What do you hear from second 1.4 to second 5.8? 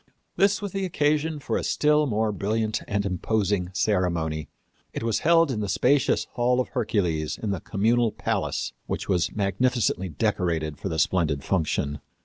a still more brilliant and imposing ceremony. It was held in the